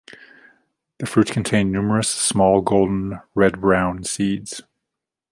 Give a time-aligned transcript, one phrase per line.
[0.97, 4.63] The fruits contains numerous, small, golden red-brown seeds.